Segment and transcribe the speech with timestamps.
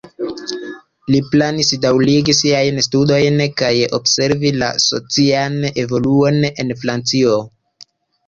[1.15, 7.37] Li planis daŭrigi siajn studojn kaj observi la socian evoluon en Francio.